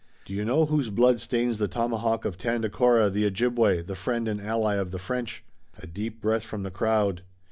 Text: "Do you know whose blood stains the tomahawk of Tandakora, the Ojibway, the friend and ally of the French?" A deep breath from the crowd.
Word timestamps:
"Do 0.25 0.33
you 0.33 0.43
know 0.43 0.65
whose 0.65 0.89
blood 0.89 1.19
stains 1.19 1.59
the 1.59 1.67
tomahawk 1.67 2.25
of 2.25 2.35
Tandakora, 2.35 3.11
the 3.11 3.23
Ojibway, 3.27 3.83
the 3.83 3.93
friend 3.93 4.27
and 4.27 4.41
ally 4.41 4.73
of 4.73 4.89
the 4.89 4.97
French?" 4.97 5.43
A 5.77 5.85
deep 5.85 6.19
breath 6.19 6.41
from 6.41 6.63
the 6.63 6.71
crowd. 6.71 7.21